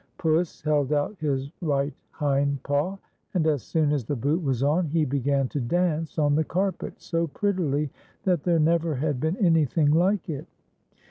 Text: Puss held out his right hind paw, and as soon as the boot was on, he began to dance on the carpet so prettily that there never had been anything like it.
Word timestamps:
Puss 0.17 0.63
held 0.63 0.91
out 0.91 1.15
his 1.19 1.51
right 1.61 1.93
hind 2.09 2.63
paw, 2.63 2.97
and 3.35 3.45
as 3.45 3.61
soon 3.61 3.91
as 3.91 4.03
the 4.03 4.15
boot 4.15 4.41
was 4.41 4.63
on, 4.63 4.87
he 4.87 5.05
began 5.05 5.47
to 5.49 5.59
dance 5.59 6.17
on 6.17 6.33
the 6.33 6.43
carpet 6.43 6.99
so 6.99 7.27
prettily 7.27 7.91
that 8.23 8.41
there 8.41 8.57
never 8.57 8.95
had 8.95 9.19
been 9.19 9.37
anything 9.37 9.91
like 9.91 10.27
it. 10.27 10.47